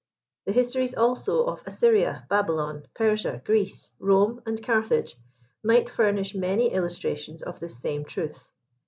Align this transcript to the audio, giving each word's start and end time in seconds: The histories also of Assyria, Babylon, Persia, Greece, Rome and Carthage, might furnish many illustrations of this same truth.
The 0.47 0.51
histories 0.53 0.95
also 0.95 1.43
of 1.45 1.61
Assyria, 1.67 2.25
Babylon, 2.27 2.87
Persia, 2.95 3.39
Greece, 3.45 3.91
Rome 3.99 4.41
and 4.47 4.59
Carthage, 4.63 5.15
might 5.63 5.89
furnish 5.91 6.33
many 6.33 6.73
illustrations 6.73 7.43
of 7.43 7.59
this 7.59 7.79
same 7.79 8.05
truth. 8.05 8.49